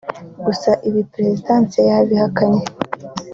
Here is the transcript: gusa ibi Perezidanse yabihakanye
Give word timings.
gusa 0.45 0.71
ibi 0.87 1.01
Perezidanse 1.13 1.77
yabihakanye 1.89 2.63